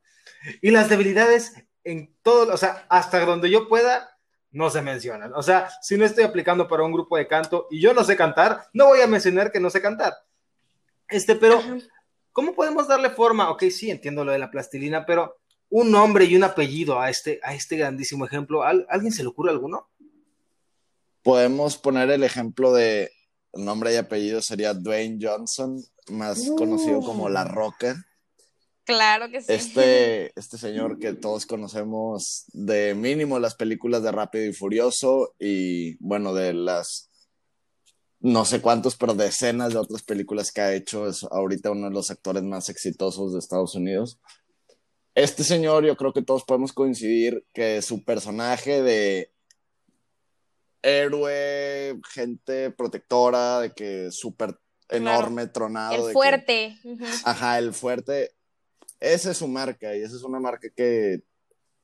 y 0.61 0.71
las 0.71 0.91
debilidades 0.91 1.55
en 1.85 2.15
todo, 2.23 2.53
o 2.53 2.57
sea, 2.57 2.87
hasta 2.89 3.25
donde 3.25 3.51
yo 3.51 3.69
pueda, 3.69 4.11
no 4.51 4.71
se 4.71 4.83
mencionan. 4.83 5.33
O 5.35 5.43
sea, 5.43 5.71
si 5.81 5.97
no 5.97 6.05
estoy 6.05 6.25
aplicando 6.25 6.69
para 6.69 6.83
un 6.85 6.93
grupo 6.93 7.17
de 7.17 7.27
canto 7.27 7.67
y 7.71 7.81
yo 7.81 7.95
no 7.95 8.05
sé 8.05 8.17
cantar, 8.17 8.67
no 8.73 8.87
voy 8.87 9.01
a 9.01 9.07
mencionar 9.07 9.51
que 9.51 9.61
no 9.61 9.71
sé 9.71 9.81
cantar. 9.83 10.15
Este, 11.09 11.35
pero. 11.37 11.61
¿cómo 12.35 12.55
podemos 12.55 12.89
darle 12.89 13.11
forma? 13.11 13.51
Ok, 13.51 13.65
sí, 13.65 13.91
entiendo 13.91 14.25
lo 14.25 14.33
de 14.33 14.39
la 14.39 14.51
plastilina, 14.51 15.05
pero 15.05 15.37
un 15.69 15.91
nombre 15.91 16.25
y 16.25 16.35
un 16.35 16.45
apellido 16.45 16.99
a 16.99 17.11
este, 17.11 17.39
a 17.43 17.55
este 17.55 17.77
grandísimo 17.77 18.25
ejemplo, 18.25 18.63
¿al- 18.63 18.87
¿alguien 18.89 19.13
se 19.13 19.23
le 19.23 19.29
ocurre 19.29 19.51
alguno? 19.51 19.91
Podemos 21.23 21.77
poner 21.79 22.11
el 22.11 22.25
ejemplo 22.25 22.73
de 22.73 23.11
nombre 23.55 23.93
y 23.93 23.97
apellido 23.97 24.41
sería 24.43 24.73
Dwayne 24.75 25.19
Johnson, 25.21 25.79
más 26.09 26.51
conocido 26.57 27.01
como 27.01 27.29
La 27.29 27.45
Roca. 27.45 28.03
Claro 28.85 29.31
que 29.31 29.41
sí. 29.41 29.53
Este, 29.53 30.33
este 30.39 30.59
señor 30.59 30.99
que 30.99 31.15
todos 31.15 31.47
conocemos 31.47 32.45
de 32.53 32.95
mínimo 32.95 33.39
las 33.39 33.55
películas 33.55 34.03
de 34.03 34.13
Rápido 34.13 34.47
y 34.47 34.53
Furioso 34.53 35.35
y 35.39 35.97
bueno, 36.05 36.35
de 36.35 36.53
las 36.53 37.11
no 38.23 38.45
sé 38.45 38.61
cuántos, 38.61 38.97
pero 38.97 39.15
decenas 39.15 39.73
de 39.73 39.81
otras 39.81 40.05
películas 40.05 40.53
que 40.53 40.61
ha 40.61 40.73
hecho, 40.75 41.09
es 41.09 41.25
ahorita 41.25 41.73
uno 41.73 41.89
de 41.89 41.95
los 41.95 42.11
actores 42.11 42.45
más 42.45 42.69
exitosos 42.69 43.33
de 43.33 43.41
Estados 43.41 43.75
Unidos. 43.75 44.21
Este 45.17 45.43
señor, 45.43 45.85
yo 45.85 45.97
creo 45.97 46.13
que 46.13 46.23
todos 46.23 46.45
podemos 46.45 46.73
coincidir 46.73 47.45
que 47.53 47.83
su 47.83 48.05
personaje 48.05 48.81
de 48.81 49.33
héroe, 50.83 52.01
gente 52.13 52.71
protectora, 52.71 53.61
de 53.61 53.73
que 53.73 54.13
súper 54.13 54.57
enorme, 54.89 55.49
tronado. 55.49 56.09
El 56.09 56.13
fuerte. 56.13 56.79
Ajá, 57.25 57.59
el 57.59 57.75
fuerte. 57.75 58.37
Esa 59.03 59.33
es 59.33 59.39
su 59.39 59.49
marca 59.49 59.97
y 59.97 60.03
esa 60.03 60.15
es 60.15 60.23
una 60.23 60.39
marca 60.39 60.69
que 60.71 61.25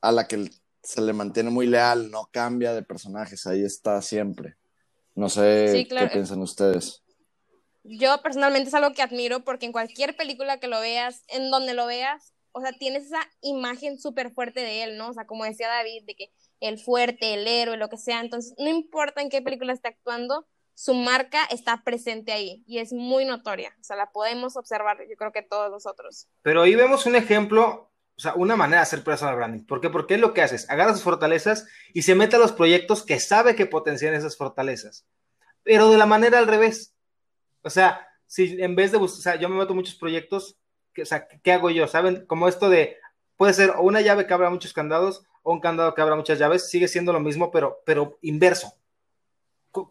a 0.01 0.13
la 0.13 0.29
que 0.29 0.49
se 0.85 1.01
le 1.01 1.13
mantiene 1.13 1.51
muy 1.51 1.67
leal, 1.67 2.13
no 2.13 2.29
cambia 2.33 2.73
de 2.73 2.83
personajes, 2.83 3.45
ahí 3.47 3.65
está 3.65 4.01
siempre. 4.01 4.57
No 5.17 5.29
sé 5.29 5.73
Sí, 5.73 5.85
claro. 5.87 6.07
qué 6.07 6.13
piensan 6.13 6.41
ustedes. 6.41 7.03
Yo 7.83 8.23
personalmente 8.23 8.69
es 8.69 8.75
algo 8.75 8.93
que 8.93 9.03
admiro 9.03 9.43
porque 9.43 9.67
en 9.67 9.73
cualquier 9.73 10.17
película 10.17 10.61
que 10.61 10.69
lo 10.69 10.81
veas, 10.81 11.25
en 11.27 11.51
donde 11.51 11.75
lo 11.75 11.87
veas, 11.87 12.35
o 12.53 12.61
sea, 12.61 12.71
tienes 12.73 13.07
esa 13.07 13.21
imagen 13.41 13.99
súper 13.99 14.31
fuerte 14.33 14.61
de 14.61 14.85
él, 14.85 14.97
¿no? 14.97 15.09
O 15.09 15.13
sea, 15.13 15.27
como 15.27 15.45
decía 15.45 15.67
David, 15.67 16.05
de 16.07 16.15
que 16.15 16.33
el 16.61 16.79
fuerte, 16.79 17.35
el 17.35 17.49
héroe, 17.49 17.77
lo 17.77 17.89
que 17.89 17.97
sea. 17.97 18.21
Entonces, 18.21 18.55
no 18.59 18.69
importa 18.69 19.23
en 19.23 19.29
qué 19.29 19.43
película 19.43 19.73
esté 19.73 19.89
actuando, 19.89 20.47
su 20.79 20.95
marca 20.95 21.45
está 21.51 21.83
presente 21.83 22.31
ahí 22.31 22.63
y 22.65 22.79
es 22.79 22.93
muy 22.93 23.25
notoria. 23.25 23.75
O 23.81 23.83
sea, 23.83 23.97
la 23.97 24.13
podemos 24.13 24.57
observar, 24.57 24.99
yo 25.11 25.17
creo 25.17 25.33
que 25.33 25.43
todos 25.43 25.73
nosotros. 25.73 26.29
Pero 26.43 26.63
ahí 26.63 26.77
vemos 26.77 27.05
un 27.05 27.17
ejemplo, 27.17 27.91
o 28.17 28.21
sea, 28.21 28.35
una 28.35 28.55
manera 28.55 28.79
de 28.79 28.83
hacer 28.85 29.03
personal 29.03 29.35
branding. 29.35 29.67
¿Por 29.67 29.81
qué? 29.81 29.91
Porque 29.91 30.15
es 30.15 30.21
lo 30.21 30.33
que 30.33 30.41
haces, 30.41 30.71
agarra 30.71 30.93
sus 30.93 31.03
fortalezas 31.03 31.67
y 31.93 32.03
se 32.03 32.15
mete 32.15 32.37
a 32.37 32.39
los 32.39 32.53
proyectos 32.53 33.03
que 33.03 33.19
sabe 33.19 33.57
que 33.57 33.67
potencian 33.67 34.15
esas 34.15 34.37
fortalezas. 34.37 35.05
Pero 35.65 35.91
de 35.91 35.99
la 35.99 36.07
manera 36.07 36.39
al 36.39 36.47
revés. 36.47 36.95
O 37.63 37.71
sea, 37.71 38.07
si 38.29 38.63
en 38.63 38.77
vez 38.77 38.93
de 38.93 38.99
buscar, 38.99 39.19
o 39.19 39.23
sea, 39.23 39.35
yo 39.35 39.49
me 39.49 39.57
meto 39.57 39.75
muchos 39.75 39.97
proyectos, 39.97 40.61
o 40.97 41.05
sea, 41.05 41.27
¿qué 41.27 41.53
hago 41.55 41.71
yo? 41.71 41.89
¿Saben? 41.89 42.25
Como 42.27 42.47
esto 42.47 42.71
de, 42.71 42.99
puede 43.37 43.53
ser 43.53 43.73
una 43.81 44.01
llave 44.01 44.29
que 44.29 44.35
abra 44.35 44.49
muchos 44.49 44.73
candados 44.73 45.25
o 45.43 45.53
un 45.53 45.61
candado 45.61 45.93
que 45.97 46.03
abra 46.03 46.15
muchas 46.15 46.39
llaves, 46.39 46.71
sigue 46.71 46.87
siendo 46.87 47.13
lo 47.13 47.19
mismo, 47.19 47.51
pero, 47.51 47.83
pero 47.85 48.17
inverso. 48.23 48.79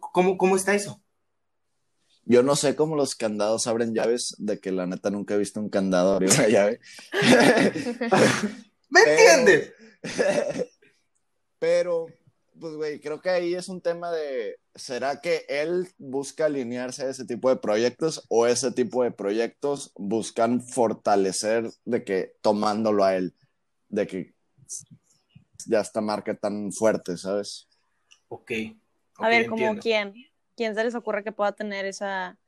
¿Cómo, 0.00 0.36
cómo 0.36 0.56
está 0.56 0.74
eso? 0.74 1.00
Yo 2.24 2.42
no 2.42 2.56
sé 2.56 2.76
cómo 2.76 2.94
los 2.94 3.14
candados 3.14 3.66
abren 3.66 3.94
llaves, 3.94 4.34
de 4.38 4.60
que 4.60 4.70
la 4.70 4.86
neta 4.86 5.10
nunca 5.10 5.34
he 5.34 5.38
visto 5.38 5.60
un 5.60 5.70
candado 5.70 6.12
abrir 6.12 6.30
una 6.30 6.48
llave. 6.48 6.80
¿Me 8.90 9.00
Pero- 9.04 9.10
entiendes? 9.10 9.72
Pero, 11.58 12.06
pues, 12.60 12.74
güey, 12.74 13.00
creo 13.00 13.20
que 13.20 13.30
ahí 13.30 13.54
es 13.54 13.68
un 13.68 13.80
tema 13.80 14.12
de, 14.12 14.60
¿será 14.74 15.20
que 15.20 15.44
él 15.48 15.88
busca 15.98 16.44
alinearse 16.46 17.04
a 17.04 17.10
ese 17.10 17.24
tipo 17.24 17.48
de 17.48 17.56
proyectos 17.56 18.24
o 18.28 18.46
ese 18.46 18.70
tipo 18.72 19.02
de 19.02 19.10
proyectos 19.10 19.92
buscan 19.96 20.60
fortalecer 20.62 21.70
de 21.84 22.04
que 22.04 22.34
tomándolo 22.42 23.04
a 23.04 23.16
él, 23.16 23.34
de 23.88 24.06
que 24.06 24.34
ya 25.66 25.80
esta 25.80 26.00
marca 26.00 26.34
tan 26.36 26.72
fuerte, 26.72 27.16
¿sabes? 27.16 27.68
Ok. 28.28 28.52
A 29.18 29.28
ver, 29.28 29.46
como 29.46 29.76
quién, 29.78 30.14
quién 30.56 30.74
se 30.74 30.84
les 30.84 30.94
ocurre 30.94 31.24
que 31.24 31.32
pueda 31.32 31.52
tener 31.52 31.84
esa, 31.84 32.38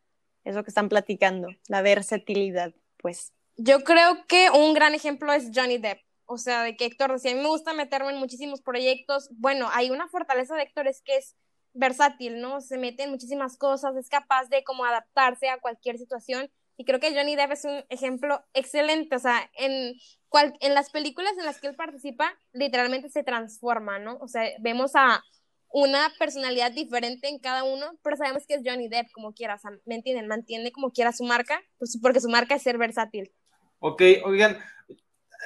eso 0.45 0.63
que 0.63 0.71
están 0.71 0.89
platicando, 0.89 1.49
la 1.69 1.83
versatilidad, 1.83 2.73
pues. 2.97 3.33
Yo 3.57 3.85
creo 3.85 4.25
que 4.27 4.51
un 4.51 4.73
gran 4.73 4.95
ejemplo 4.95 5.33
es 5.33 5.51
Johnny 5.55 5.79
Depp. 5.79 6.01
O 6.33 6.39
sea, 6.39 6.63
de 6.63 6.77
que 6.77 6.85
Héctor 6.85 7.13
decía, 7.13 7.33
a 7.33 7.35
mí 7.35 7.41
me 7.41 7.49
gusta 7.49 7.73
meterme 7.73 8.13
en 8.13 8.19
muchísimos 8.19 8.63
proyectos. 8.63 9.29
Bueno, 9.33 9.69
hay 9.73 9.91
una 9.91 10.09
fortaleza 10.09 10.55
de 10.55 10.63
Héctor 10.63 10.87
es 10.87 11.03
que 11.03 11.17
es 11.17 11.35
versátil, 11.73 12.41
¿no? 12.41 12.61
Se 12.61 12.79
mete 12.79 13.03
en 13.03 13.11
muchísimas 13.11 13.57
cosas, 13.57 13.97
es 13.97 14.09
capaz 14.09 14.49
de 14.49 14.63
como 14.63 14.85
adaptarse 14.85 15.49
a 15.49 15.59
cualquier 15.59 15.99
situación. 15.99 16.49
Y 16.77 16.85
creo 16.85 17.01
que 17.01 17.15
Johnny 17.15 17.35
Depp 17.37 17.53
es 17.53 17.65
un 17.65 17.85
ejemplo 17.89 18.45
excelente. 18.55 19.17
O 19.17 19.19
sea, 19.19 19.51
en, 19.55 19.95
cual, 20.29 20.57
en 20.61 20.75
las 20.75 20.91
películas 20.91 21.33
en 21.37 21.45
las 21.45 21.61
que 21.61 21.67
él 21.67 21.75
participa, 21.75 22.33
literalmente 22.53 23.11
se 23.11 23.25
transforma, 23.25 23.99
¿no? 23.99 24.17
O 24.21 24.29
sea, 24.29 24.45
vemos 24.61 24.93
a 24.95 25.23
una 25.73 26.13
personalidad 26.19 26.73
diferente 26.73 27.29
en 27.29 27.39
cada 27.39 27.65
uno, 27.65 27.87
pero 28.03 28.17
sabemos 28.17 28.47
que 28.47 28.55
es 28.55 28.63
Johnny 28.65 28.89
Depp 28.89 29.11
como 29.13 29.33
quiera, 29.33 29.55
o 29.55 29.59
sea, 29.59 29.71
¿me 29.87 29.95
entienden? 29.95 30.27
Mantiene 30.27 30.73
como 30.73 30.91
quiera 30.91 31.13
su 31.13 31.25
marca, 31.25 31.61
pues, 31.79 31.99
porque 32.03 32.21
su 32.21 32.29
marca 32.29 32.57
es 32.57 32.63
ser 32.63 32.77
versátil. 32.77 33.33
Ok, 33.79 34.03
oigan, 34.25 34.59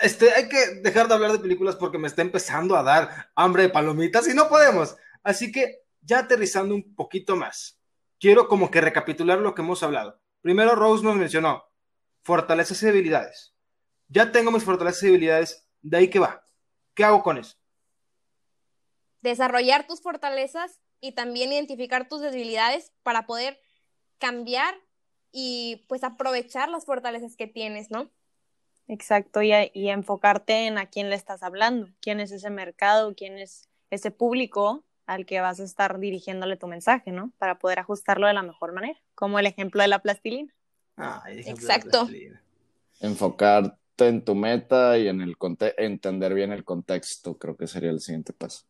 este, 0.01 0.33
hay 0.33 0.49
que 0.49 0.81
dejar 0.83 1.09
de 1.09 1.15
hablar 1.15 1.33
de 1.33 1.39
películas 1.39 1.77
porque 1.77 1.99
me 1.99 2.09
está 2.09 2.23
empezando 2.23 2.77
a 2.77 2.83
dar 2.83 3.31
hambre 3.35 3.65
de 3.65 3.69
palomitas 3.69 4.27
y 4.29 4.35
no 4.35 4.49
podemos. 4.49 4.97
Así 5.23 5.53
que, 5.53 5.83
ya 6.01 6.21
aterrizando 6.21 6.75
un 6.75 6.95
poquito 6.95 7.37
más, 7.37 7.79
quiero 8.19 8.49
como 8.49 8.71
que 8.71 8.81
recapitular 8.81 9.39
lo 9.39 9.55
que 9.55 9.63
hemos 9.63 9.83
hablado. 9.83 10.21
Primero, 10.41 10.75
Rose 10.75 11.05
nos 11.05 11.17
mencionó 11.17 11.65
fortalezas 12.23 12.83
y 12.83 12.87
debilidades. 12.87 13.55
Ya 14.09 14.33
tengo 14.33 14.51
mis 14.51 14.65
fortalezas 14.65 15.03
y 15.03 15.07
debilidades, 15.07 15.67
¿de 15.83 15.97
ahí 15.97 16.09
qué 16.09 16.19
va? 16.19 16.45
¿Qué 16.95 17.05
hago 17.05 17.23
con 17.23 17.39
eso? 17.39 17.57
Desarrollar 19.25 19.87
tus 19.87 20.03
fortalezas 20.03 20.81
y 21.01 21.13
también 21.13 21.51
identificar 21.51 22.09
tus 22.09 22.21
debilidades 22.21 22.93
para 23.03 23.27
poder 23.27 23.59
cambiar 24.19 24.75
y 25.33 25.85
pues 25.89 26.05
aprovechar 26.05 26.69
las 26.69 26.85
fortalezas 26.85 27.35
que 27.35 27.47
tienes, 27.47 27.91
¿no? 27.91 28.11
Exacto, 28.87 29.43
y, 29.43 29.51
y 29.73 29.89
enfocarte 29.89 30.67
en 30.67 30.77
a 30.77 30.87
quién 30.91 31.09
le 31.09 31.17
estás 31.17 31.43
hablando, 31.43 31.89
quién 32.01 32.21
es 32.21 32.33
ese 32.33 32.51
mercado, 32.51 33.15
quién 33.15 33.39
es 33.39 33.67
ese 33.91 34.11
público 34.11 34.85
al 35.07 35.25
que 35.25 35.41
vas 35.41 35.59
a 35.59 35.65
estar 35.65 35.99
dirigiéndole 35.99 36.59
tu 36.59 36.67
mensaje, 36.67 37.11
¿no? 37.11 37.33
Para 37.39 37.59
poder 37.59 37.79
ajustarlo 37.79 38.27
de 38.27 38.35
la 38.35 38.43
mejor 38.43 38.73
manera, 38.75 39.01
como 39.15 39.39
el 39.39 39.47
ejemplo 39.47 39.81
de 39.81 39.89
la 39.89 40.01
plastilina. 40.01 40.55
De 40.97 41.41
Exacto. 41.51 41.89
plastilina. 41.91 42.43
Enfocarte 43.01 44.09
en 44.09 44.23
tu 44.23 44.35
meta 44.35 44.99
y 44.99 45.09
en 45.09 45.23
el 45.23 45.39
conte- 45.39 45.75
entender 45.79 46.35
bien 46.35 46.53
el 46.53 46.65
contexto, 46.65 47.39
creo 47.39 47.57
que 47.57 47.67
sería 47.67 47.91
el 47.91 48.01
siguiente 48.01 48.35
paso. 48.35 48.67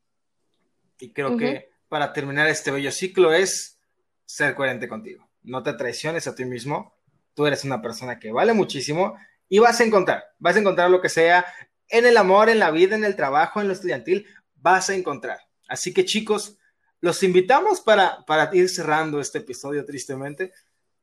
Y 0.98 1.12
creo 1.12 1.36
que 1.36 1.70
para 1.88 2.12
terminar 2.12 2.48
este 2.48 2.70
bello 2.70 2.90
ciclo 2.90 3.32
es 3.32 3.78
ser 4.24 4.54
coherente 4.54 4.88
contigo. 4.88 5.28
No 5.42 5.62
te 5.62 5.72
traiciones 5.74 6.26
a 6.26 6.34
ti 6.34 6.44
mismo. 6.44 6.94
Tú 7.34 7.46
eres 7.46 7.64
una 7.64 7.82
persona 7.82 8.18
que 8.18 8.32
vale 8.32 8.52
muchísimo 8.52 9.16
y 9.48 9.58
vas 9.58 9.80
a 9.80 9.84
encontrar, 9.84 10.24
vas 10.38 10.56
a 10.56 10.60
encontrar 10.60 10.90
lo 10.90 11.00
que 11.00 11.08
sea 11.08 11.44
en 11.88 12.06
el 12.06 12.16
amor, 12.16 12.48
en 12.48 12.58
la 12.58 12.70
vida, 12.70 12.96
en 12.96 13.04
el 13.04 13.16
trabajo, 13.16 13.60
en 13.60 13.68
lo 13.68 13.72
estudiantil, 13.72 14.26
vas 14.54 14.88
a 14.90 14.94
encontrar. 14.94 15.38
Así 15.68 15.92
que 15.92 16.04
chicos, 16.04 16.58
los 17.00 17.22
invitamos 17.22 17.80
para, 17.80 18.24
para 18.26 18.50
ir 18.54 18.68
cerrando 18.68 19.20
este 19.20 19.38
episodio 19.38 19.84
tristemente, 19.84 20.52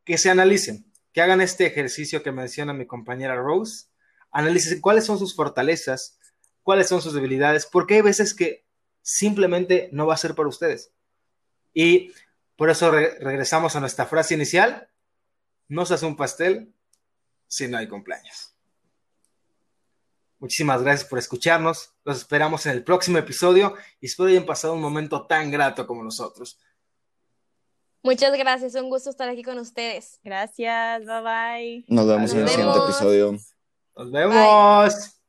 que 0.04 0.18
se 0.18 0.30
analicen, 0.30 0.92
que 1.14 1.22
hagan 1.22 1.42
este 1.42 1.66
ejercicio 1.66 2.24
que 2.24 2.32
menciona 2.32 2.74
mi 2.74 2.88
compañera 2.88 3.36
Rose, 3.36 3.86
analicen 4.32 4.82
cuáles 4.82 5.06
son 5.06 5.20
sus 5.20 5.36
fortalezas, 5.36 6.18
cuáles 6.64 6.88
son 6.88 7.02
sus 7.02 7.14
debilidades, 7.14 7.68
porque 7.68 7.96
hay 7.96 8.02
veces 8.02 8.34
que 8.34 8.66
simplemente 9.02 9.90
no 9.92 10.08
va 10.08 10.14
a 10.14 10.18
ser 10.18 10.36
para 10.36 10.50
ustedes. 10.50 10.92
Y 11.74 12.12
por 12.56 12.70
eso 12.70 12.92
re- 12.92 13.18
regresamos 13.20 13.76
a 13.76 13.80
nuestra 13.80 14.06
frase 14.06 14.34
inicial, 14.36 14.90
no 15.68 15.86
se 15.86 15.94
hace 15.96 16.06
un 16.06 16.16
pastel 16.18 16.74
si 17.48 17.68
no 17.68 17.78
hay 17.78 17.88
cumpleaños. 17.88 18.54
Muchísimas 20.40 20.82
gracias 20.82 21.08
por 21.08 21.20
escucharnos. 21.20 21.94
Los 22.04 22.18
esperamos 22.18 22.66
en 22.66 22.72
el 22.74 22.84
próximo 22.84 23.18
episodio 23.20 23.76
y 24.00 24.08
espero 24.08 24.28
hayan 24.30 24.46
pasado 24.46 24.74
un 24.74 24.82
momento 24.82 25.28
tan 25.28 25.52
grato 25.52 25.86
como 25.86 26.04
nosotros. 26.04 26.60
Muchas 28.04 28.36
gracias, 28.36 28.74
un 28.74 28.90
gusto 28.90 29.12
estar 29.12 29.30
aquí 29.30 29.44
con 29.44 29.60
ustedes. 29.60 30.20
Gracias, 30.24 31.06
bye 31.06 31.22
bye. 31.22 31.86
Nos 31.88 32.08
vemos 32.08 32.32
en 32.32 32.38
el 32.40 32.44
Nos 32.46 32.52
siguiente 32.52 32.74
vemos. 32.80 32.90
episodio. 32.90 33.38
Nos 33.96 34.12
vemos. 34.12 35.21